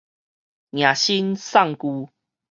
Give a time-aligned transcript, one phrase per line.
[0.71, 2.09] 迎新送舊